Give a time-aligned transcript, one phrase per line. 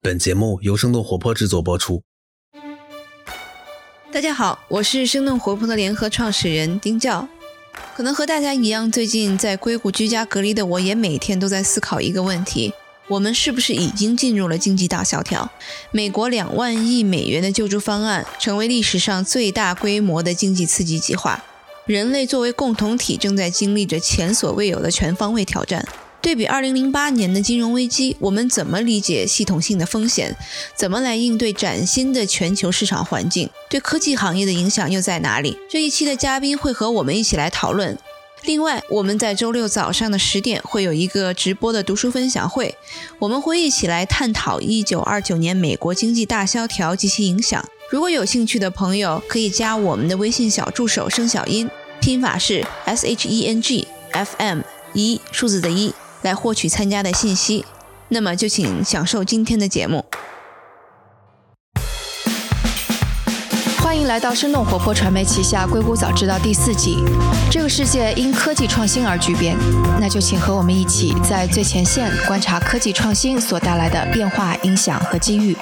[0.00, 2.02] 本节目由生动活泼制作播出。
[4.12, 7.28] 大家好，我是生动活泼的联合创始人丁教。
[7.96, 12.72] 可能和大家一样，最近在硅谷居家隔离的我，也每天都在思考一个问题：
[13.08, 15.50] 我们是不是已经进入了经济大萧条？
[15.90, 21.44] 美国两万亿美元的救助方案，成为历史上最大规模的经济刺激计划。
[21.86, 25.84] 人类作为共同体，正在经历着前所未有的全方位挑战。
[26.20, 30.36] 对比二零零八年的金融危机，我们怎么理解系统性的风险？
[30.74, 33.48] 怎么来应对崭新的全球市场环境？
[33.70, 35.56] 对科技行业的影响又在哪里？
[35.70, 37.96] 这一期的嘉宾会和我们一起来讨论。
[38.42, 42.74] 另外，我们在周六早上的十点会有一个直播的读书分享会，
[43.20, 47.64] 我们会一起来探讨一九二九年美国经济大萧条及其影响。
[47.90, 54.60] 如果有兴趣的朋友，可以加我们的微信小助手生小音，拼法是 S H E N G F M
[54.92, 55.92] 一数字的一。
[56.22, 57.64] 来获取参加的信息，
[58.08, 60.04] 那么就请享受今天的节目。
[63.80, 66.98] 欢迎来到生动活泼传媒旗下《硅谷早知道》第四季。
[67.50, 69.56] 这个世界因科技创新而巨变，
[69.98, 75.56] 那就请和我们一起在最前线观察科技创新所带来的变化、影响和机遇。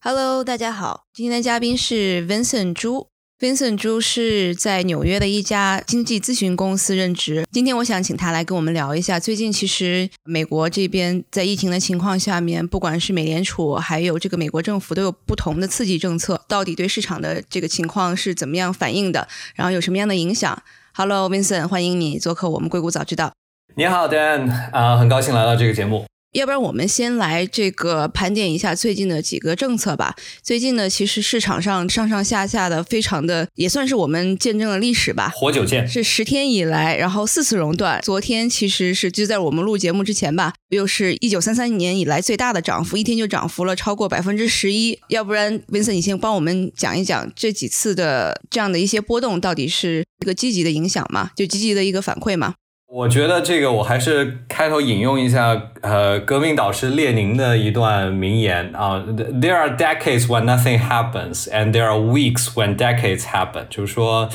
[0.00, 3.08] Hello，大家好，今天的嘉宾是 Vincent 朱。
[3.38, 7.44] Vincent 朱是在纽约的一家经济咨询公司任职。
[7.52, 20.62] 今天我想请他来跟我们聊一下，最近其实美国这边在疫情的情况下面，不管是美联储还有这个美国政府都有不同的刺激政策，到底对市场的这个情况是怎么样反应的，然后有什么样的影响
[20.94, 23.34] ？Hello，Vincent，欢迎你做客我们硅谷早知道。
[23.74, 26.06] 你好，Dan，啊，很高兴来到这个节目。
[26.36, 30.14] 要不然我们先来这个盘点一下最近的几个政策吧。
[30.42, 35.32] 最近呢，其实市场上上上下下的非常的，也算是我们见证了历史吧。
[35.34, 38.02] 活久见是十天以来，然后四次熔断。
[38.02, 44.98] 昨天其实是就在我们录节目之前吧，又是一九三三年以来最大的涨幅，一天就涨幅了超过百分之十一。
[45.08, 51.30] 要不然，Vincent，你先帮我们讲一讲这几次的这样的一些波动到底是一个积极的影响吗？
[51.34, 52.56] 就积极的一个反馈吗？
[52.88, 64.28] 我觉得这个我还是开头引用一下，呃，革命导师列宁的一段名言啊，There are decades when nothing happens, and there are weeks when decades happen，就是说。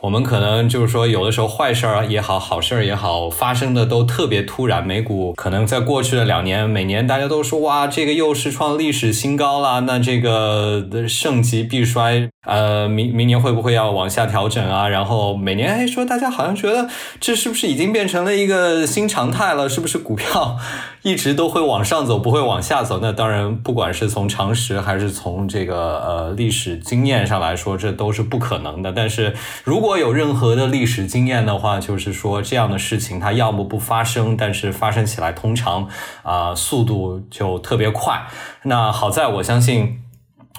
[0.00, 4.86] 我们可能就是说，有的时候坏事儿也好，好事儿也好，发生的都特别突然。
[4.86, 14.88] 美股可能在过去的两年，每年大家都说哇，这个又是创历史新高了，那这个盛极必衰，呃，明明年会不会要往下调整啊？
[14.88, 16.88] 然后每年哎说，大家好像觉得
[17.18, 19.68] 这是不是已经变成了一个新常态了？
[19.68, 20.56] 是不是股票？
[21.02, 22.98] 一直都会往上走，不会往下走。
[23.02, 28.90] 那当然，不管是从常识还是从这个呃历史经验上来说，这都是不可能的。
[28.92, 29.34] 但是
[29.64, 35.88] 如果有任何的历史经验的话，就是说这样的事情它要么不发生，但是发生起来通常
[36.22, 38.26] 啊速度就特别快。
[38.62, 40.03] 那好在我相信。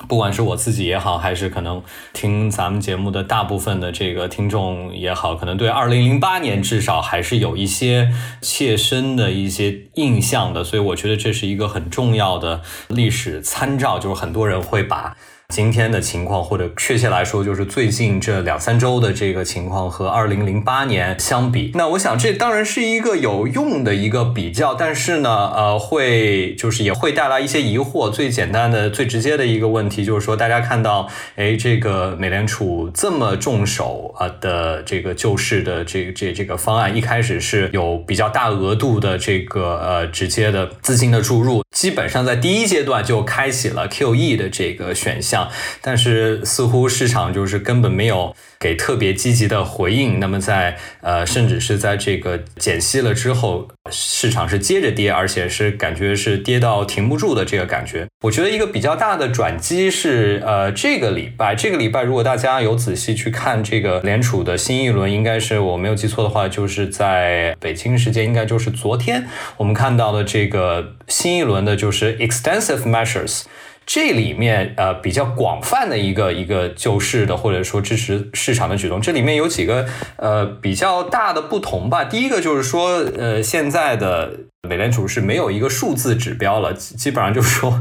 [0.08, 1.82] 不管是我自己也好，还是可能
[2.14, 8.12] 听咱们节目的大部分的这个听众也好，可能对二零零八年至少还是有一些
[8.42, 15.16] 切身的一些印象的，所以我觉得这是一个很重要的历史参照，就是很多人会把。
[15.50, 28.10] 今天的情况，或者确切来说，就是最近这两三周的这个情况和二零零八年相比，那我想这当然是一个有用的一个比较，但是呢，呃，会就是也会带来一些疑惑。
[28.10, 45.45] 最简单的、最直接的一个问题就是说，大家看到，哎，这个美联储这么重手啊的这个救市的这这这个方案，一开始是有比较大额度的这个呃直接的资金的注入，基本上在第一阶段就开启了 QE 的这个选项。
[45.82, 50.20] 但是似乎市场就是根本没有给特别积极的回应。
[50.20, 58.08] 那么在呃，甚至是在这个减息了之后，市场是接着跌，而且是感觉是跌到停不住的这个感觉。
[58.24, 73.44] 我觉得一个比较大的转机是呃，这个礼拜，这个礼拜如果大家有仔细去看这个联储的新一轮，应该是我没有记错的话，就是在北京时间应该就是昨天，我们看到的这个新一轮的就是 extensive measures。
[73.86, 79.86] 这里面呃比较广泛的一个一个救市的或者说支持市场的举动，这里面有几个
[80.18, 82.04] 呃比较大的不同吧。
[82.04, 84.32] 第一个就是说，呃现在的
[84.68, 87.80] 美联储是没有一个数字指标了，基本上就是说，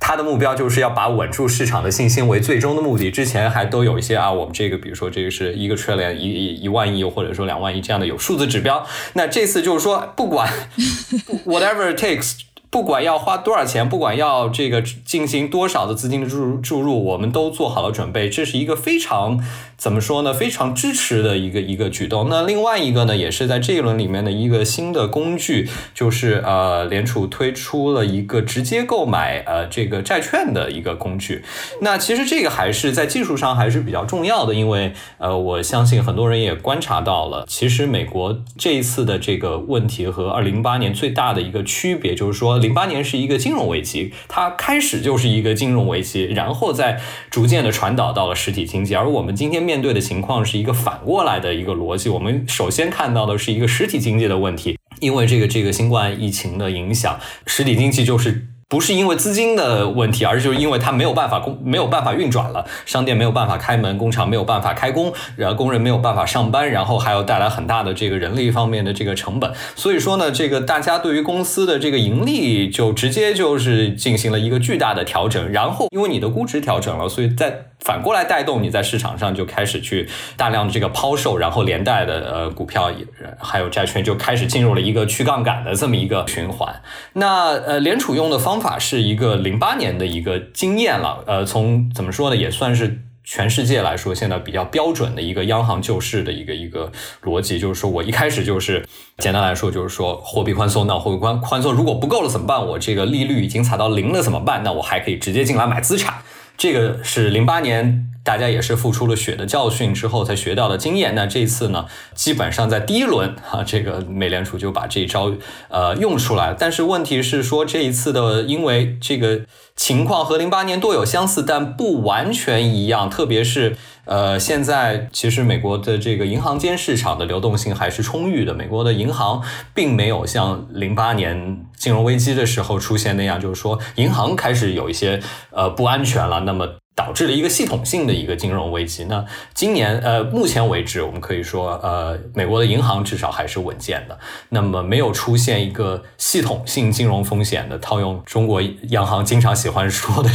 [0.00, 3.10] 它的目标就是要把稳住市场的信心为最终的目的。
[3.10, 8.86] 之前还都有一些啊，我们这个比如说这个是一个 trillion 一一一万亿或者说两万亿这样的有数字指标。
[9.12, 10.50] 那这次就是说，不管
[11.44, 12.40] whatever it takes。
[12.72, 18.30] 不管要花多少钱，不管要这个进行多少的资金的注入注入，我们都做好了准备。
[18.30, 19.38] 这是一个非常
[19.82, 20.32] 怎么说呢？
[20.32, 22.28] 非常支持的一个一个举动。
[22.28, 31.42] 那另外一个呢，也是在这一轮里面的一个新的工具，就是呃，联储推出了一个直接购买呃这个债券的一个工具。
[31.80, 42.56] 那其实这个还是在技术上还是比较重要的，因为呃，我相信很多人也观察到了，其实美国这一次的这个问题和二零零八年最大的一个区别就是说。
[42.58, 48.94] 零八年是一个金融危机，它开始就是一个金融危机，然后再逐渐的传导到了实体经济。
[48.94, 58.48] 而我们今天面面对的情况是一个反过来的一个逻辑，我们首先看到的是一个实体经济的问题，因为这个这个新冠疫情的影响，实体经济就是。
[58.72, 69.52] 不是因为资金的问题，而是就是因为它没有办法工没有办法运转了，商店没有办法开门，工厂没有办法开工，然后工人没有办法上班，然后还要带来很大的这个人力方面的这个成本。
[69.76, 77.66] 所以说呢，这个大家对于公司的这个盈利就直接就是进行了一个巨大的调整，然后因为你的估值调整了，所以在。
[77.84, 82.92] 反过来带动你在市场上就开始去大量的这个抛售，然后连带的呃股票
[83.40, 86.72] 还有债券就开始进入了一个去杠杆的这么一个循环。
[87.14, 96.90] 那呃联储用的方法是一个零八年的一个经验了，呃从怎么说呢也算是全世界来说现在比较标准的一个央行救市的一个一个
[97.22, 98.84] 逻辑，就是说我一开始就是
[99.18, 102.66] 简单来说就是说货币宽松，那货币宽宽松如果不够了怎么办？
[102.66, 104.62] 我这个利率已经踩到零了怎么办？
[104.62, 106.22] 那我还可以直接进来买资产。
[106.56, 111.14] 这个是零八年，大家也是付出了血的教训之后才学到的经验。
[111.14, 115.32] 那这一次呢，基本上在第一轮啊，这个美联储就把这一招
[115.68, 116.54] 呃用出来。
[116.58, 119.42] 但是问题是说，这一次的因为这个
[119.74, 123.76] 情况和零八年多有相似，但不完全一样，特别是。
[124.04, 128.52] 呃，现在其实美国的这个银行间市场的流动性还是充裕的。
[128.52, 129.40] 美国的银行
[129.72, 139.04] 并没有像零八年金融危机的时候出现那样，就是说银行开始有一些呃不安全了，那么导致了一个系统性的一个金融危机。
[139.04, 139.24] 那
[139.54, 144.18] 今年呃，目前为止，我们可以说呃，美国的银行至少还是稳健的，
[144.50, 147.78] 那么没有出现一个系统性金融风险的。
[147.78, 148.60] 套用中国
[148.90, 150.30] 央行经常喜欢说的。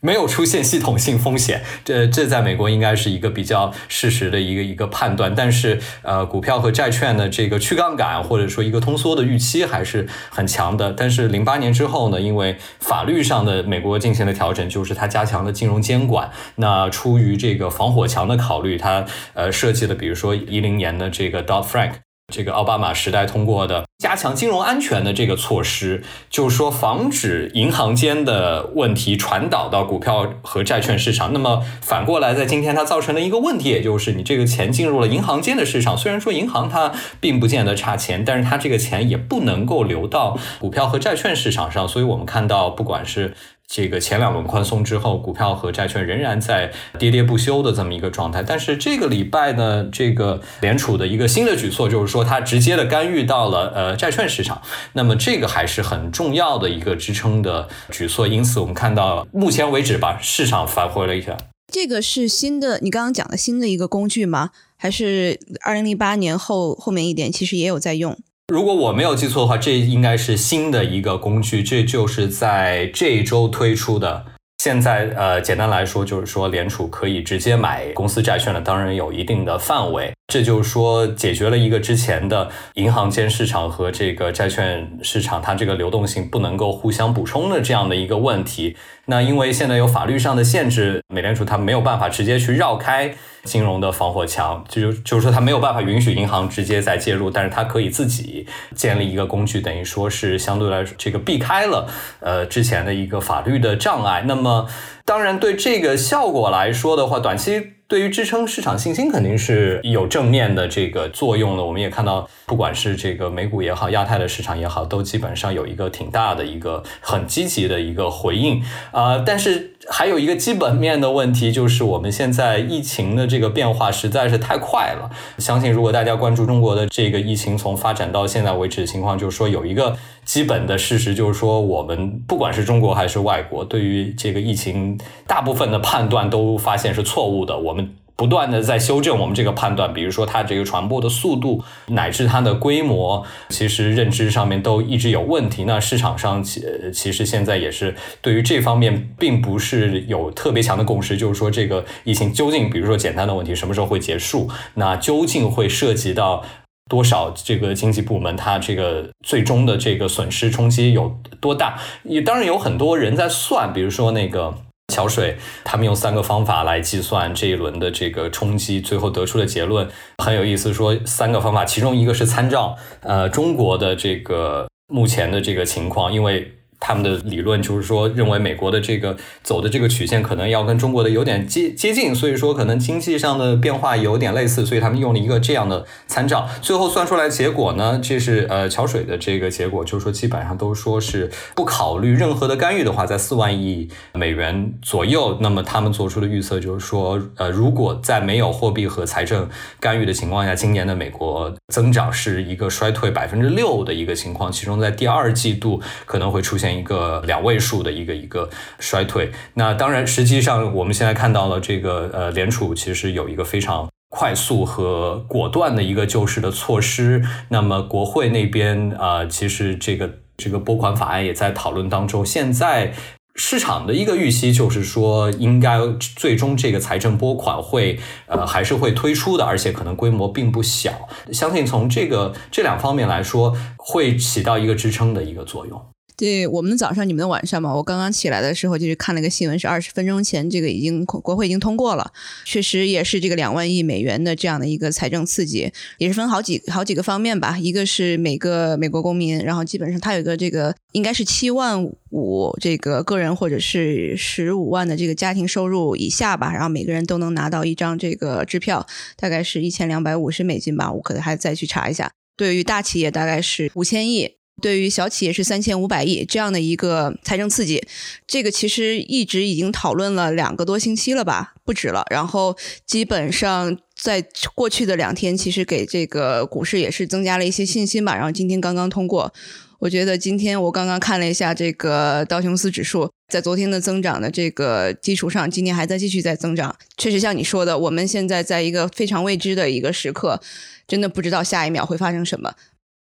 [0.00, 5.34] 没有出现系统性风险，这这在美国应该是一个比较事实的一个一个判断。
[5.34, 10.92] 但是，呃，股票和债券的这个去杠杆或者说一个通缩的预期还是很强的。
[10.92, 16.30] 但是，零八年之后呢，因为法律上的美国进行了调整，就是它加强了金融监管。
[16.56, 19.04] 那出于这个防火墙的考虑，它
[19.34, 21.92] 呃设计了，比如说一零年的这个 Dodd Frank。
[22.32, 31.34] 这个奥巴马时代通过的加强金融安全的这个措施，就是说防止银行间的问题传导到股票和债券市场。
[31.34, 41.86] 那么反过来，在今天它造成的一个问题，也就是你这个钱进入了银行间的市场，虽然说银行它并不见得差钱，但是它这个钱也不能够流到股票和债券市场上。
[41.86, 43.34] 所以我们看到，不管是
[43.72, 48.42] 这个前两轮宽松之后，股票和债券仍然在跌跌不休的这么一个状态。
[48.42, 54.60] 但是这个礼拜呢，这个联储的一个新的举措就是说，它直接的干预到了呃债券市场。
[54.94, 58.26] 那么这个还是很重要的一个支撑的举措。
[58.26, 61.38] 因此，我们看到目前为止吧，市场反回了一下。
[61.72, 64.50] 这个是新的，你刚刚讲的新的一个工具吗？
[64.76, 68.18] 还是二零零八年后后面一点其实也有在用？
[68.50, 74.24] 如果我没有记错的话，这应该是新的一个工具，这就是在这一周推出的。
[74.58, 80.12] 现在，呃，简单来说就是说，联储可以直接买公司债券了，当然有一定的范围。
[80.26, 88.76] 这就是说，解决了一个之前的银行间市场和这个债券市场它这个流动性不能够互相补充的这样的一个问题。
[89.06, 93.14] 那因为现在有法律上的限制，美联储它没有办法直接去绕开。
[93.44, 101.88] 金融的防火墙，就就是说，它没有办法允许银行直接再介入，但是它可以自己建立一个工具，等于说是相对来说这个避开了
[102.20, 104.24] 呃之前的一个法律的障碍。
[104.26, 104.68] 那么，
[105.04, 107.72] 当然对这个效果来说的话，短期。
[107.90, 111.64] 对于支撑市场信心肯定是有正面的这个作用的。
[111.64, 119.18] 我们也看到，不管是这个美股也好，亚太的市场也好，都基本上有一个挺大的一个很积极的一个回应啊。
[119.18, 125.10] 但是还有一个基本面的问题，就是我们现在疫情的这个变化实在是太快了。
[125.38, 129.96] 相信如果大家关注中国的这个疫情从发展到现在为止的情况，就是说有一个
[130.30, 134.96] 基本的事实，就是说我们不管是中国还是外国，对于这个疫情
[135.26, 137.58] 大部分的判断都发现是错误的。
[137.58, 145.64] 我们不断的在修正我们这个判断，比如说它这个传播的速度，乃至它的规模，其实认知上面都一直有问题。
[145.64, 146.62] 那市场上其
[146.94, 154.48] 其实现在也是对于这方面并不是有特别强的共识，就是说这个疫情究竟，比如说简单的问题，什么时候会结束？
[154.74, 156.44] 那究竟会涉及到？
[156.90, 161.78] 多少这个经济部门它这个最终的这个损失冲击有多大？
[162.02, 164.52] 也当然有很多人在算，比如说那个。
[164.92, 170.72] 桥水，他们用三个方法来计算这一轮的这个冲击，最后得出的结论很有意思。
[170.72, 176.59] 说三个方法，其中一个是参照呃中国的这个目前的这个情况，因为。
[176.80, 186.48] 他们的理论就是说，认为美国的这个走的这个曲线可能要跟中国的有点接接近，所以说可能经济上的变化有点类似，所以他们用了一个这样的参照。
[186.62, 195.36] 最后算出来结果呢，这是呃桥水的这个结果，就是说基本上都说是不考虑任何的干预的话，在四万亿美元左右。
[195.40, 206.70] 那么他们做出的预测就是说，呃，如果在没有货币和财政干预的情况下，今年的美国增长是一个衰退百分之六的一个情况，其中在第二季度可能会出现。
[206.80, 208.48] 一个两位数的一个一个
[208.78, 217.22] 衰退，那当然，实际上我们现在看到了这个呃，联储其实有一个非常快速和果断的一个救市的措施。
[217.48, 222.24] 那么国会那边啊，其实这个这个拨款法案也在讨论当中。
[222.24, 222.94] 现在
[223.42, 231.08] 市场的一个预期就是说，应该最终这个财政拨款会呃还是会推出的，而且可能规模并不小。
[231.32, 235.82] 相信从这个这两方面来说，会起到一个支撑的一个作用。
[236.20, 237.74] 对我们早上，你们的晚上嘛。
[237.74, 242.12] 我刚刚起来的时候，就是看了个新闻，是二十分钟前，这个已经国会已经通过了，
[242.44, 247.56] 确实也是这个两万亿美元的这样的一个财政刺激，也是分好几好几个方面吧。
[247.58, 258.86] 一个是每个美国公民，然后基本上他有个这个应该是七万五这个个人或者是十五万的这个家庭收入以下吧，然后每个人都能拿到一张这个支票，
[259.16, 262.12] 大概是一千两百五十美金吧，我可能还再去查一下。
[262.36, 264.39] 对于大企业大概是五千亿。
[264.60, 267.82] 对于小企业是三千五百亿这样的一个财政刺激，
[268.26, 272.04] 这个其实一直已经讨论了两个多星期了吧，不止了。
[272.10, 274.24] 然后基本上在
[274.54, 278.14] 过去的两天，其实给这个股市也是增加了一些信心吧。
[278.14, 279.32] 然后今天刚刚通过，
[279.80, 286.76] 我觉得今天我刚刚看了一下这个道琼斯指数，在昨天的增长的这个基础上，今天还在继续在增长。
[286.96, 290.40] 确实像你说的，我们现在在一个非常未知的一个时刻，
[290.86, 292.54] 真的不知道下一秒会发生什么。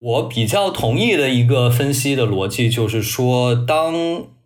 [0.02, 3.94] 我比较同意的一个分析的逻辑就是说，当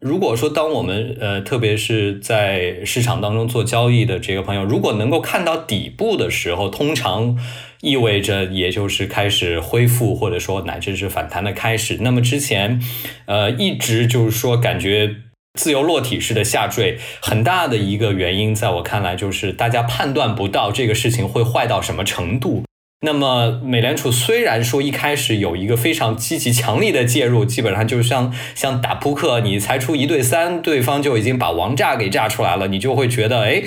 [0.00, 7.38] 如果说当我们呃，特别是在市场当中做交易的这个朋友，如果能够看到底部的时候，通常
[7.80, 11.96] 意味着也就是开始恢复，或者说乃至是反弹的开始。
[12.02, 12.78] 那么之前
[13.24, 15.16] 呃一直就是说感觉
[15.54, 22.64] 自由落体式的下坠，很大的一个原因，在我看来就是大家判断不到这个事情会坏到什么程度。
[23.02, 33.62] 那么，美联储虽然说一开始有一个非常积极、强力的介入，基本上就像像打扑克，你才出一对三，对方就已经把王炸给炸出来了，你就会觉得，哎，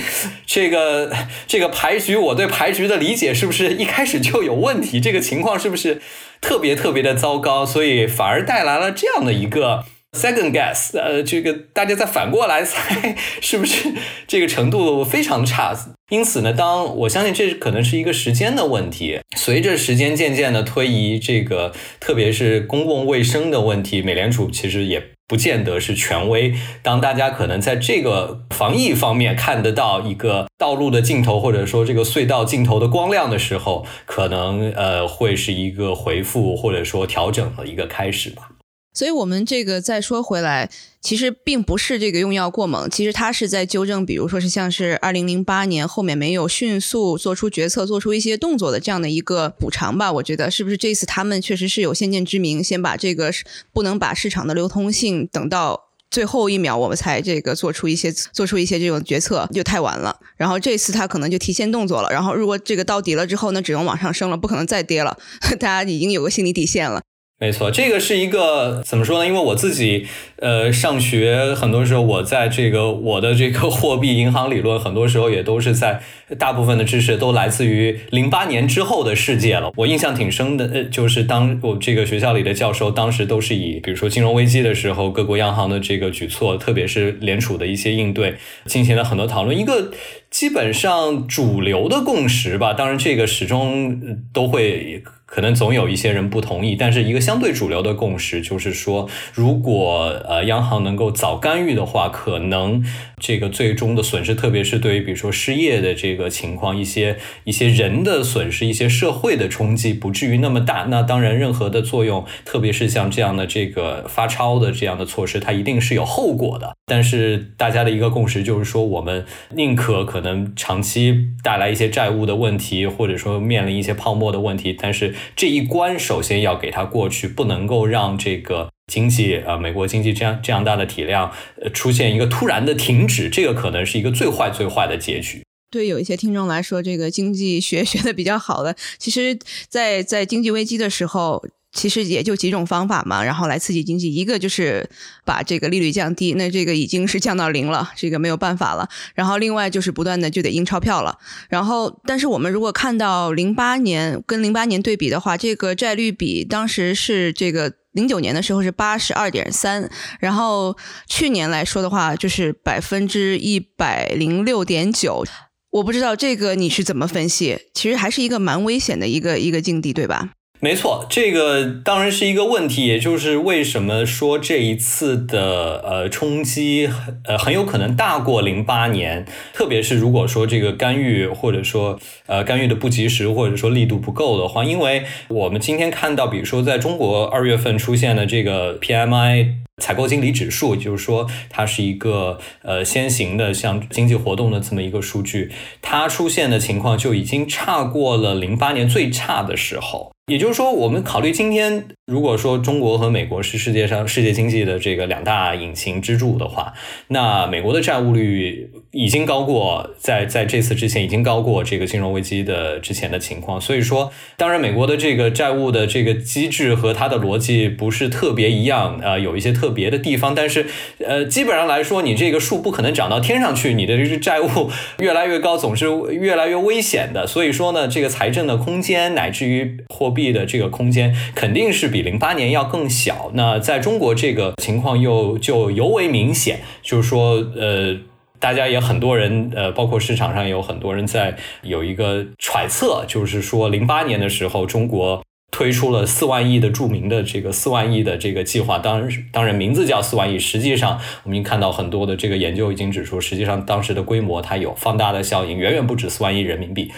[0.47, 1.15] 这个
[1.47, 4.99] 这个牌局，我对牌局的理解是不是一开始就有问题？
[4.99, 6.01] 这个情况是不是
[6.41, 7.63] 特别特别的糟糕？
[7.63, 9.85] 所以反而带来了这样的一个。
[10.11, 13.93] Second guess，呃，这个大家再反过来猜， 是不是
[14.27, 15.73] 这个程度非常差？
[16.09, 19.19] 因此呢，当我相信这可能是一个时间的问题。
[19.37, 26.55] 随着时间渐渐的推移，这个特别是公共卫生的问题，美联储其实也不见得是权威。
[26.81, 38.49] 当大家可能在这个防疫方面看得到一个道路的尽头，或者说这个隧道尽头的光亮的时候，可能呃会是一个回复或者说调整的一个开始吧。
[38.91, 40.69] 所以，我们这个再说回来，
[40.99, 50.11] 其实并不是这个用药过猛，其实它是在纠正，比如说是像是二零零八年后面没有迅速做出决策、做出一些动作的这样的一个补偿吧。
[50.11, 53.31] 我觉得是不是这次他们确实是有先见之明，先把这个
[53.71, 60.19] 不能把市场的流通性等到最后一秒我们才这个做出一些做出一些这种决策就太晚了。
[60.35, 62.09] 然后这次他可能就提前动作了。
[62.11, 65.17] 然后如果这个到底了之后，那只能往上升了，不可能再跌了。
[65.59, 67.01] 大家已经有个心理底线了。
[67.41, 69.25] 没错，这个是一个怎么说呢？
[69.25, 70.05] 因为我自己，
[70.39, 76.01] 呃，上学很多时候，我在这个我的这个货币银行理论，很多时候也都是在
[76.37, 79.71] 大部分的知识都来自于零八年之后的世界了。
[79.77, 89.57] 我印象挺深的，呃，就是当我这个学校里的教授，当时都是以比如说金融危机的时候，各国央行的这个举措，特别是联储的一些应对，进行了很多讨论。
[89.57, 89.91] 一个
[90.29, 93.99] 基本上主流的共识吧，当然这个始终
[94.33, 95.03] 都会。
[95.31, 102.83] 可能总有一些人不同意，但是一个相对主流的共识就是说，如果呃央行能够早干预的话，可能
[103.19, 110.87] 这个最终的损失，特别是对于比如说失业的这个情况，一些一些人的损失，一些社会的冲击，不至于那么大。
[110.89, 116.75] 那当然，任何的作用，特别是像这样的这个发钞的这样的措施，它一定是有后果的。
[116.87, 124.75] 但是大家的一个共识就是说，我们宁可可可能长期带来一些债务的问题，或者说面临一些泡沫的问题。
[124.77, 135.41] 但是这一关首先要给它过去，不能够让这个经济呃美国经济这样这样大的体量呃出现一个突然的停止，这个可能是一个最坏最坏的结局。
[135.71, 141.45] 对有一些听众来说，这个经济学学的比较好的，其实，在在经济危机的时候。
[141.79, 144.13] 其实也就几种方法嘛，然后来刺激经济。
[144.13, 144.89] 一个就是
[145.23, 148.89] 把这个利率降低，那这个已经是降到零了，这个没有办法了。
[149.15, 151.17] 然后另外就是不断的就得印钞票了。
[151.47, 160.75] 然后，但是我们如果看到零八年跟零八年对比的话，这个债率比当时是这个零九年的时候是八十二点三，然后
[161.07, 165.23] 去年来说的话就是百分之一百零六点九。
[165.71, 167.57] 我不知道这个你是怎么分析？
[167.73, 170.31] 其实还是一个蛮危险的一个一个境地，对吧？
[170.61, 176.89] 没错，这个当然是一个问题，也就是为什么说这一次的呃冲击
[177.23, 200.11] 呃很有可能大过零八年，特别是如果说这个干预或者说呃干预的不及时或者说力度不够的话，因为我们今天看到，比如说在中国二月份出现的这个 PMI 采购经理指数，就是说它是一个呃先行的像经济活动的这么一个数据，它出现的情况就已经差过了零八年最差的时候。
[200.29, 206.71] 也就是说，我们考虑今天，如果说中国和美国是世界上世界经济的这个两大引擎支柱的话，
[207.07, 213.59] 那美国的债务率已经高过在在这次之前已经高过这个金融危机的之前的情况。
[213.59, 220.35] 所以说，当然美国的这个债务的这个机制和它的逻辑不是特别一样，呃，有一些特别的地方。
[220.35, 220.67] 但是，
[221.03, 224.69] 呃，基本上来说，你这个树不可能长到天上去，你的这个债务
[224.99, 227.25] 越来越高，总是越来越危险的。
[227.25, 230.18] 所以说呢，这个财政的空间乃至于货币。
[230.19, 233.31] 币的这个空间肯定是比零八年要更小。
[233.33, 237.95] 那在中国这个情况又就尤为明显，就是说，呃，
[238.39, 245.23] 大家也很多人，呃，包括市场上有很多人在有一个揣测，就是说，零八年的时候中国。
[245.51, 256.91] 推出了四万亿的著名的这个四万亿的这个计划，当然当然名字叫四万亿，实际上我们看到很多的这个研究已经指出，实际上当时的规模它有放大的效应，远远不止四万亿人民币。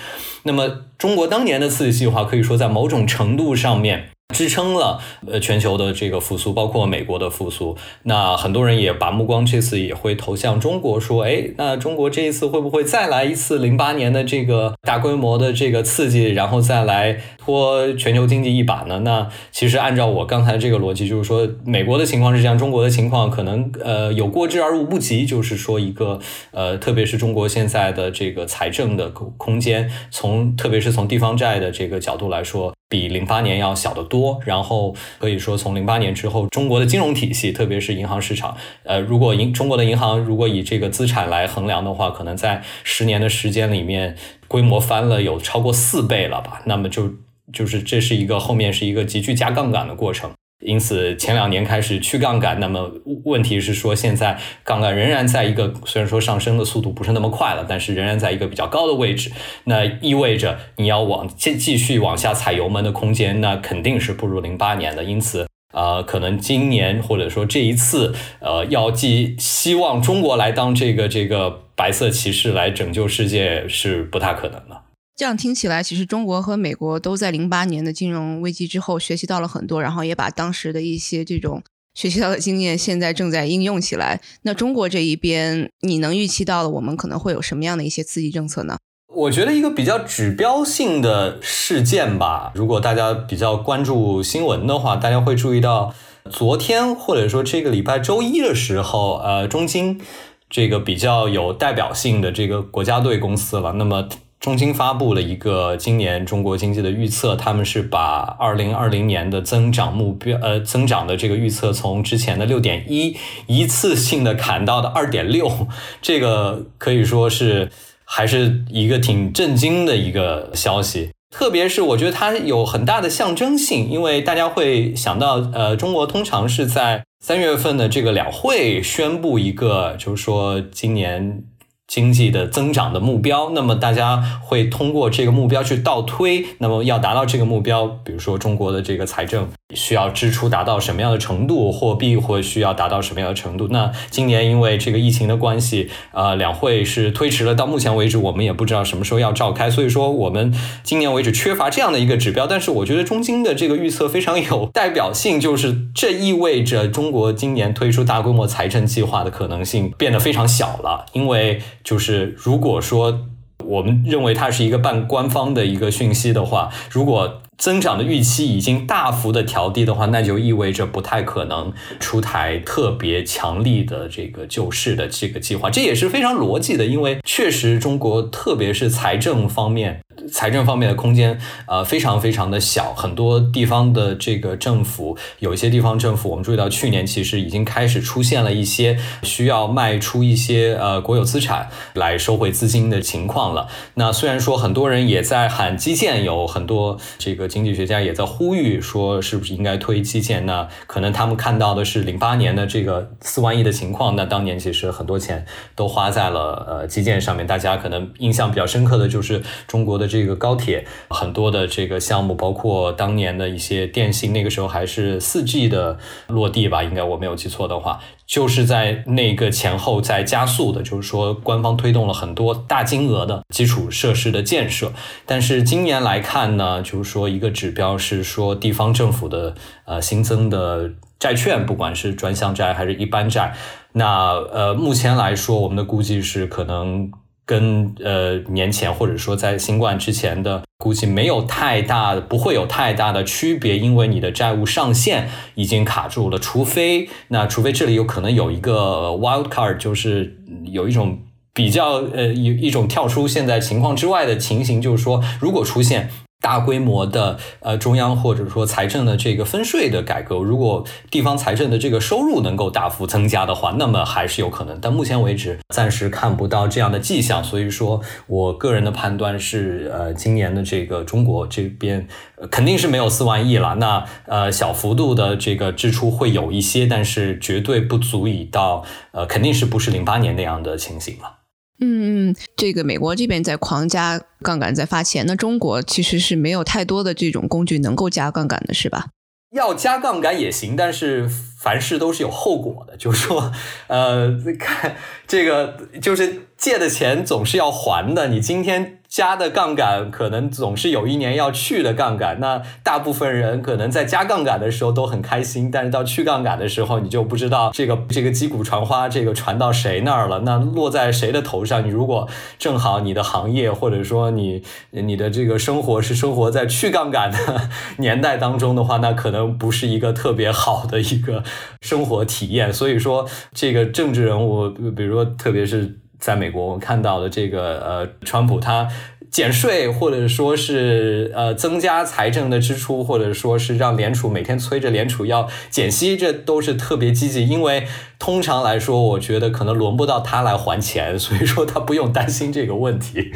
[0.44, 4.10] 那么中国当年的刺激计划可以说在某种程度上面。
[4.32, 7.78] 支撑了呃全球的这个复苏，包括美国的复苏。
[8.04, 19.00] 那很多人也把目光这次也会投向中国，说，哎，那中国这一次会不会再来一次零八年的这个大规模的这个刺激，然后再来拖全球经济一把呢？
[19.00, 26.20] 那其实按照我刚才这个逻辑，就是说美国的情况是这样，中国的情况可能呃有过之而无不及，就是说一个
[26.52, 32.74] 呃，特别是中国现在的这个财政的空空间，从特别是从地方债的这个角度来说。
[32.92, 44.18] 比零八年要小得多，然后可以说从零八年之后，中国的金融体系，特别是银行市场，呃，如果银中国的银行如果以这个资产来衡量的话，可能在十年的时间里面，
[44.50, 46.62] 规模翻了有超过四倍了吧？
[46.66, 47.14] 那么就
[47.54, 50.30] 就是这是一个后面是一个急剧加杠杆的过程。
[50.62, 52.92] 因此，前两年开始去杠杆，那么
[53.26, 59.32] 问题是说，现在杠杆仍然在一个虽然说上升的速度不是那么快了，但是仍然在一个比较高的位置。
[59.64, 65.04] 那意味着你要往继继续往下踩油门的空间，那肯定是不如零八年的。
[65.04, 74.81] 因此，呃，可能今年或者说这一次，呃，要寄希望中国来当这个这个白色骑士来拯救世界是不太可能的。
[75.22, 81.62] 这样听起来，其实中国和美国都在零八年的金融危机之后学习到了很多，然后也把当时的一些这种
[81.94, 84.20] 学习到的经验，现在正在应用起来。
[84.42, 88.78] 那中国这一边，你能预期到的，我们可能会有什么样的一些刺激政策呢？
[89.14, 95.94] 我觉得一个比较指标性的事件吧，如果大家比较关注新闻的话，大家会注意到，
[96.32, 100.02] 昨天或者说这个礼拜周一的时候，呃，中金
[100.50, 104.10] 这个比较有代表性的这个国家队公司了，那么。
[104.42, 115.68] 中金发布了一个今年中国经济的预测，他们是把二零二零年的增长目标，呃，增长的这个预测从之前的六点一一次性的砍到的二点六，
[116.02, 117.70] 这个可以说是
[118.04, 121.12] 还是一个挺震惊的一个消息。
[121.30, 131.44] 特别是我觉得它有很大的象征性，因为大家会想到，呃，中国通常是在三月份的这个两会宣布一个，就是说今年。
[131.92, 143.68] 经济的增长的目标，那么大家会通过这个目标去倒推，那么要达到这个目标，比如说中国的这个财政需要支出达到什么样的程度，货币或需要达到什么样的程度。
[143.72, 152.48] 那今年因为这个疫情的关系，呃，两会是推迟了，到目前为止我们也不知道什么时候要召开，所以说我们今年为止缺乏这样的一个指标。
[152.48, 161.62] 但是我觉得中金的这个预测非常有代表性，就是这意味着中国今年推出大规模财政计划的可能性变得非常小了，因为。
[161.84, 163.28] 就是如果说
[163.64, 180.02] 我们认为它是一个半官方的一个讯息的话，如果增长的预期已经大幅的调低的话，那就意味着不太可能出台特别强力的这个救市的这个计划，这也是非常逻辑的，因为确实中国特别是财政方面。
[180.30, 182.94] 财政方面的空间，呃，非常非常的小。
[182.94, 193.68] 很多地方的这个政府，有一些地方政府，我们注意到去年其实已经开始出现了一些需要卖出一些呃国有资产来收回资金的情况了。
[193.96, 200.46] 那虽然说很多人也在喊基建，有很多这个经济学家也在呼吁说是不是应该推基建？
[200.46, 207.48] 那可能他们看到的是零八年的这个四万亿的情况，那当年其实很多钱都花在了呃基建上面。
[207.48, 210.11] 大家可能印象比较深刻的就是中国的。
[210.12, 215.98] 这个高铁很多的这个项目，包括当年的一些电信，那个时候还是四 G 的
[216.28, 224.92] 落地吧，应该我没有记错的话，就是在那个前后在加速的，就是说官方推动了很多大金额的基础设施的建设。
[225.26, 233.56] 但是今年来看呢，就是说一个指标是说地方政府的呃新增的债券，不管是专项债还是一般债，
[233.94, 237.10] 那呃目前来说，我们的估计是可能。
[237.52, 251.20] 跟呃年前或者说在新冠之前的估计没有太大，不会有太大的区别，因为你的债务上限已经卡住了，除非那除非这里有可能有一个 wild card，就是有一种
[251.54, 256.10] 比较呃一一种跳出现在情况之外的情形，就是说如果出现。
[256.42, 264.78] 大规模的呃中央或者说财政的这个分税的改革，如果地方财政的这个收入能够大幅增加的话，那么还是有可能。
[264.82, 272.08] 但目前为止暂时看不到这样的迹象，所以说我个人的判断是，呃，今年的这个中国这边
[272.50, 273.76] 肯定是没有四万亿了。
[273.76, 281.41] 那呃小幅度的这个支出会有一些，但是绝对不足以到呃肯定是不是零八年那样的情形了。
[281.82, 289.08] 嗯嗯，这个美国这边在狂加杠杆，在发钱，那中国其实是没有太多的这种工具能够加杠杆的，是吧？
[289.54, 291.28] 要加杠杆也行，但是
[291.60, 293.52] 凡事都是有后果的，就是说，
[293.88, 294.96] 呃，看
[295.28, 299.01] 这个，就是借的钱总是要还的，你今天。
[299.12, 311.86] 加的杠杆可能总是有一年要去的杠杆，那大部分人可能在加杠杆的时候都很开心，但是到去杠杆的时候，你就不知道这个 这个击鼓传花，这个传到谁那儿了，那落在谁的头上？
[311.86, 321.44] 你如果正好你的行业或者说你你的这个生活是生活在去杠杆的年代当中的话，那可能不是一个特别好的一个
[321.82, 322.72] 生活体验。
[322.72, 325.98] 所以说，这个政治人物，比如说特别是。
[326.22, 328.88] 在美国，我看到的这个呃，川普他
[329.30, 337.86] 减税，或者说是呃增加财政的支出，或者说是让联储每天催着联储要减息，这都是特别积极，因为。
[338.22, 343.32] 通常来说，我觉得可能轮不到他来还钱，所以说他不用担心这个问题，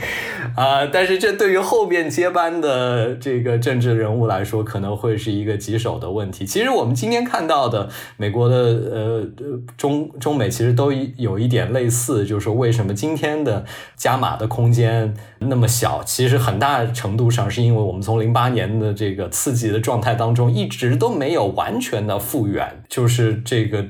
[0.55, 6.45] 啊，但是这对于后面接班的这个政治人物来说，可能会是一个棘手的问题。
[6.45, 9.27] 其实我们今天看到的美国的呃
[9.75, 16.03] 中中美其实都有一点类似，就是说为什么今天的加码的空间那么小？
[16.03, 23.83] 其实很大程度上是因为我们从零八年的这个刺激的状态当中，一直都没有完全的复原，就是这个。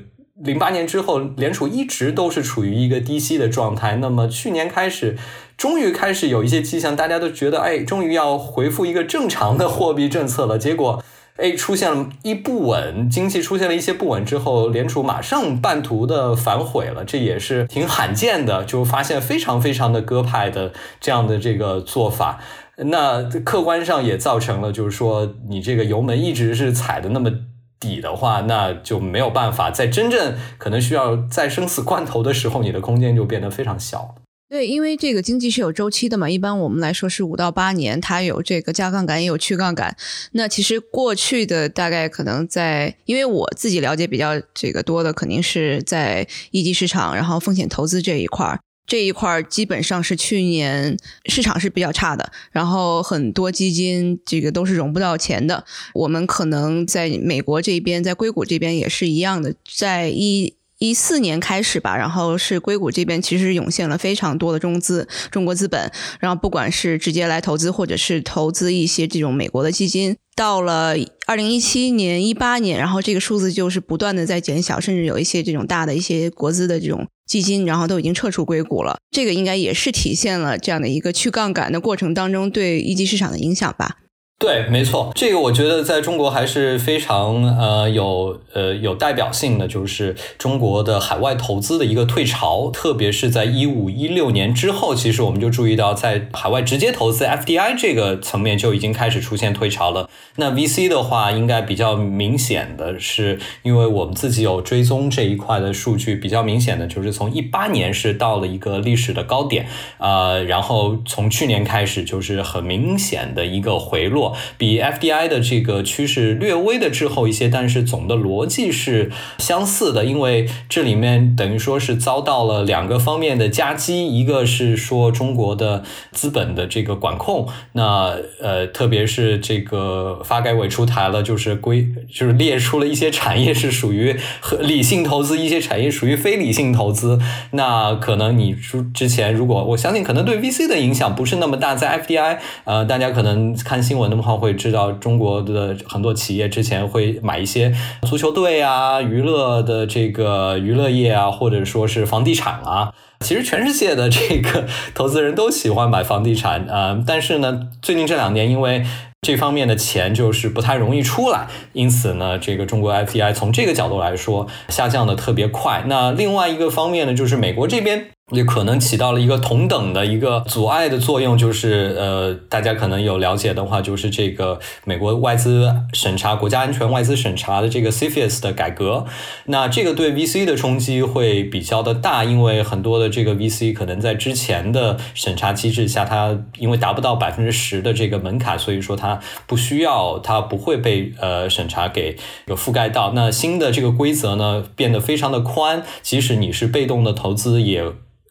[0.44, 3.96] 零八年之后，联储一直都是处于一个低息的状态。
[3.96, 5.16] 那么去年开始，
[5.56, 10.58] 终于开始有一些迹象，大家都觉得，哎，终于要回复一个正常的货币政策了。
[10.58, 11.02] 结果，
[11.36, 22.40] 哎，出现了一不稳，经济出现了一些不稳之后，联储马上半途的反悔了，这也是挺罕见的，就发现非常非常的鸽派的这样的这个做法。
[22.76, 27.32] 那客观上也造成了，就是说你这个油门一直是踩的那么。
[27.78, 34.14] 底的话，那就没有办法在真正可能需要在生死关头的时候，你的空间就变得非常小。
[34.48, 39.96] 对，因为这个经济是有周期的嘛，一般我们来说是五到八年，它有这个加杠杆也有去杠杆。
[40.32, 48.60] 那其实过去的大概可能在，因为我自己了解比较这个多的，肯定是在一级市场，然后风险投资这一块儿。
[48.86, 50.96] 这一块基本上是去年
[51.26, 55.64] 市场是比较差的，然后很多基金这个都是融不到钱的。
[55.92, 70.16] 我们可能在美国这边，在硅谷这边也是一样的，在一一四年开始吧，然后是硅谷这边其实涌现了非常多的中资中国资本，然后不管是直接来投资，或者是投资一些这种美国的基金。
[70.34, 70.94] 到了
[71.26, 78.98] 二零一七年、一八年，然后这个数字就是不断的在减小，甚至有一些这种大的一些国资的这种基金，然后都已经撤出硅谷了。
[79.10, 83.96] 这个应该也是体现了这样的一个去杠杆的过程当中对一级市场的影响吧。
[84.38, 100.10] 对，没错，这个我觉得在中国还是非常呃有呃有代表性的，就是中国的海外投资的一个退潮，特别是在一五一六年之后，其实我们就注意到，在海外直接投资 FDI 这个层面就已经开始出现退潮了。
[100.36, 114.25] 那 VC 的话，应该比较明显的是，因为我们自己有追踪这一块的数据，比较明显的就是从一八年是到了一个历史的高点，呃，然后从去年开始就是很明显的一个回落。
[114.56, 137.18] 比 FDI 的这个趋势略微的滞后一些，但是总的逻辑是相似的，因为这里面等于说是遭到了两个方面的夹击，一个是说中国的资本的这个管控，那呃，特别是这个发改委出台了，就是规就是列出了一些产业是属于和理性投资，一些产业属于非理性投资，
[137.52, 144.36] 那可能你之之前如果我相信可能对 VC 的影响不是那么大，在 FDI 呃，大家可能看新闻的话。
[144.36, 152.92] 会知道中国的很多企业之前会买一些足球队啊、娱乐的这个娱乐业啊，或者说是房地产啊。
[153.20, 158.84] 其实全世界的这个投资人都喜欢买房地产啊，但是呢，最近这两年因为
[159.22, 165.84] 这方面的钱就是不太容易出来，因此呢，这个中国 FDI 从这个角度来说下降的特别快。
[165.86, 168.08] 那另外一个方面呢，就是美国这边。
[168.34, 179.06] 也可能起到了一个同等的一个阻碍的作用，就是呃，大家可能有了解的话，就是这个美国外资审查、国家安全外资审查的这个 CFIUS 的改革，
[179.44, 192.16] 那这个对 VC 的冲击会比较的大，因为很多的这个 VC 可能在之前的审查机制下，它因为达不到百分之十的这个门槛，所以说它不需要，它不会被呃审查给
[192.48, 193.12] 有覆盖到。
[193.14, 197.84] 那新的这个规则呢，变得非常的宽，即使你是被动的投资也。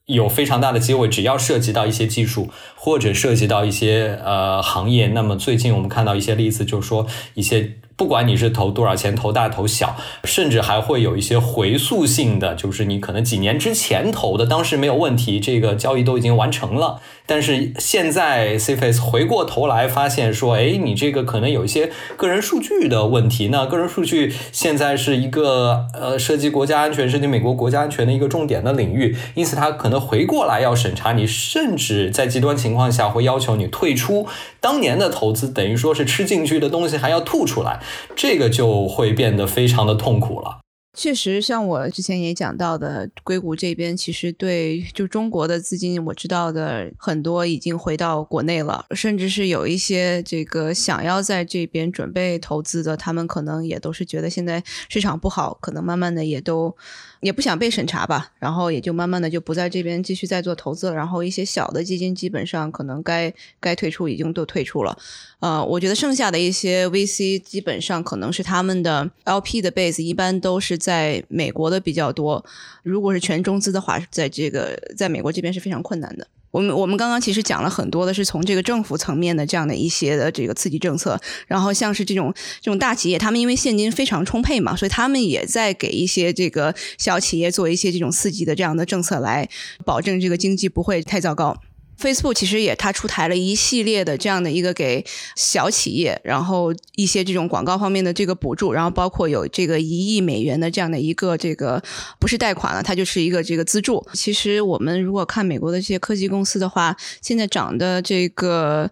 [0.06, 7.78] 有非常大的机会，只要涉及到一些技术或者涉及到一些呃行业，那么最近我们看到一些例子，就是说一些。
[7.98, 23.48] 不管你是投多少钱，投大投小，甚至还会有一些回溯性的，就是你可能几年之前投的，当时没有问题，这个交易都已经完成了，但是现在 CFAS 回过头来发现说，哎，你这个可能有一些个人数据的问题。
[23.48, 34.28] 那个人数据现在是一个呃涉及国家安全、涉及美国国家安全的一个重点的领域，因此他可能回过来要审查你，甚至在极端情况下会要求你退出
[34.60, 37.80] 当年的投资，等于说是吃进去的东西还要吐出来。
[38.16, 40.60] 这个就会变得非常的痛苦了。
[40.98, 56.78] 确实，像我之前也讲到的，硅谷这边其实对就中国的资金，我知道的很多已经回到国内了，甚至是有一些这个想要在这边准备投资的，他们可能也都是觉得现在市场不好，可能慢慢的也都。
[57.22, 60.96] 也不想被审查吧，然后也就慢慢的就不在这边继续再做投资了。
[60.96, 64.98] 然后一些小的基金基本上可能该该退出已经都退出了。
[65.40, 72.44] 呃，我觉得剩下的一些 VC 基本上可能是他们的 LP 的 base 一般都是在美国的比较多。
[72.84, 76.28] 如果是全中资的话，在这个在美国这边是非常困难的。
[76.56, 89.50] 我们我们刚刚其实讲了很多的是从这个政府层面的这样的一些的这个刺激政策，然后像是这种这种大企业，他们因为现金非常充沛嘛，所以他们也在给一些这个小企业做一些这种刺激的这样的政策，来
[89.84, 91.58] 保证这个经济不会太糟糕。
[92.00, 95.06] Facebook 其实也，它出台了一系列的这样的一个给
[95.36, 101.82] 小企业，然后一些这种广告方面的这个补助，然后包括有这个一亿美元的这样的一个这个
[102.20, 104.06] 不是贷款了，它就是一个这个资助。
[104.14, 108.92] 其实我们如果看美国的这些科技公司的话，现在涨的这个。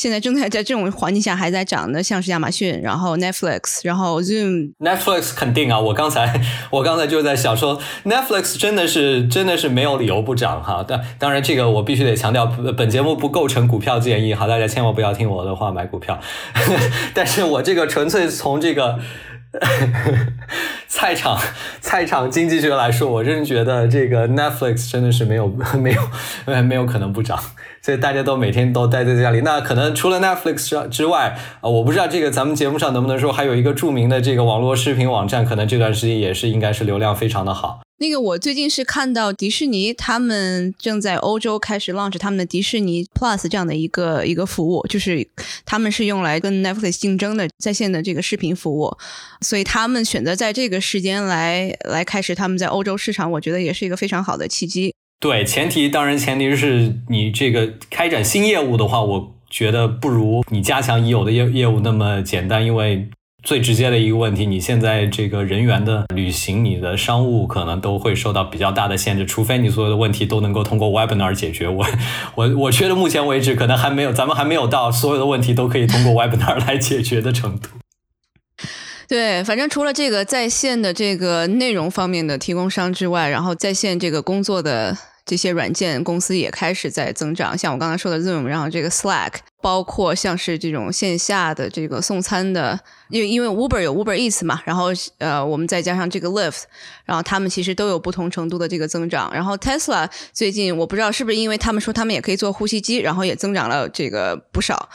[0.00, 4.72] 现在正在在这种环境下还在涨的，像是亚马逊，然后 Netflix，然后 Zoom。
[4.78, 6.40] Netflix 肯定啊，我刚才
[6.72, 10.82] 我刚才就在想说，Netflix 真的是真的是没有理由不涨哈。
[10.88, 12.46] 但当然这个我必须得强调，
[12.78, 16.18] 本节目不构成股票建议哈，大家千万不要听我的话买股票。
[17.12, 18.98] 但是我这个纯粹从这个
[20.88, 21.38] 菜场
[21.82, 25.46] 菜场经济学来说，我真觉得这个 Netflix 真的是没有
[25.78, 27.38] 没有没有可能不涨。
[27.82, 37.80] 所以大家都每天都待在家里，那可能除了 Netflix 之外，啊，我不知道这个咱们节目上能不能说，还有一个著名的这个网络视频网站，可能这段时间也是应该是流量非常的好。
[38.02, 45.28] 那个我最近是看到迪士尼他们正在欧洲开始 launch 他们的迪士尼 Plus 这样的一个一个服务，就是
[45.66, 48.96] 他们是用来跟 Netflix 竞争的在线的这个视频服务，
[49.42, 54.94] 所以他们选择在这个时间来来开始他们在欧洲市场，我觉得也是一个非常好的契机。
[55.20, 63.06] 对，前提当然前提是你这个开展新业务的话，我觉得不如你加强已有的业业务那么简单，因为
[63.42, 71.68] 最直接的一个问题，你现在这个人员的旅行，你的商务可能都会受到比较大的限制，除非你所有的问题都能够通过 Webinar 解决。
[71.68, 71.86] 我
[72.34, 77.68] 我我觉得目前为止可能还没有，咱们还没有到所有的问题都可以通过 Webinar 来解决的程度。
[79.06, 84.96] 对，反正除了这个在线的这个内容方面的提供商之外，然后在线这个工作的
[85.30, 87.56] 这些软件公司也开始在增长。
[87.56, 92.76] 像我刚才说的 Zoom，然后这个 Slack，包括像是这种线下的这个送餐的，
[93.10, 94.86] 因为因为 Uber 有 Uber Eats 嘛，然后
[95.18, 96.64] 呃，我们再加上这个 Lyft，
[97.04, 99.32] 然后他们其实都有不同程度的这个增长。
[99.32, 104.88] 然后 Tesla 最近我不知道是不是因为他们说他们也可以做呼吸机，然后也增长了这个不少。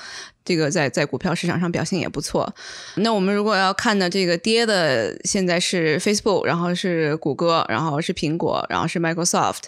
[0.43, 2.54] 这个在在股票市场上表现也不错。
[2.98, 9.63] 那我们如果要看的这个跌的，现在是 Facebook，然后是谷歌，然后是苹果，然后是 Microsoft，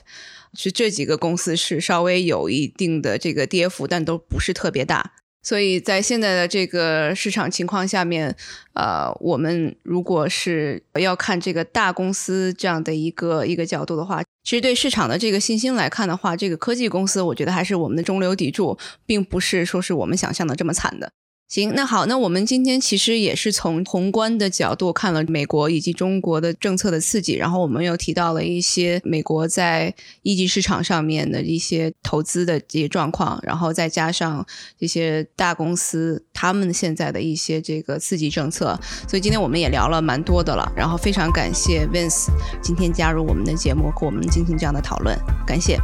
[0.57, 5.13] 是这几个公司是稍微有一定的这个跌幅，但都不是特别大。
[5.43, 8.35] 所以在现在的这个市场情况下面，
[8.73, 21.11] 呃，我们如果是要看这个大公司这样的一个一个角度的话，其实对市场的这个信心来看的话，这个科技公司我觉得还是我们的中流砥柱，并不是说是我们想象的这么惨的。
[21.47, 34.45] 行，那好，那我们今天其实也是从宏观的角度看了美国以及中国的政策的刺激，然后我们又提到了一些美国在一级市场上面的一些投资的这些状况，然后再加上
[34.77, 42.27] 这些大公司他们现在的一些这个刺激政策，所以今天我们也聊了蛮多的了，然后非常感谢 Vince
[42.61, 45.79] 今天加入我们的节目和我们进行这样的讨论，感谢，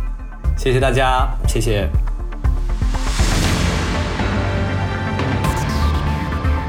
[0.57, 1.89] 谢谢大家，谢谢。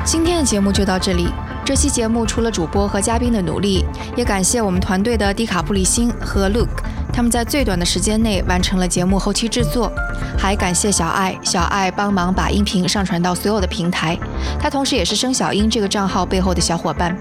[0.05, 1.29] 今天的节目就到这里。
[1.64, 9.90] 这期节目除了主播和嘉宾的努力，也感谢我们团队的迪卡布里辛和 Luke，他们在最短的时间内完成了节目后期制作。
[10.38, 14.14] 还感谢小爱，小爱帮忙把音频上传到所有的平台。
[14.61, 17.17] 他同时也是生小英这个账号背后的小伙伴。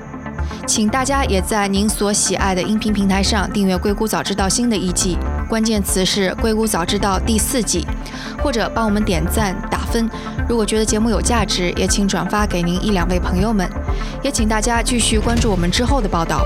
[0.68, 5.18] 请大家也在您所喜爱的音频平台上订阅《硅谷早知道》新的一季，
[5.48, 7.86] 关键词是《硅谷早知道》第四季，
[8.44, 10.10] 或者帮我们点赞打分。
[10.50, 13.68] 如果觉得节目有价值，也请转发给您一两位朋友们。
[14.22, 16.44] 也请大家继续关注我们之后的报道。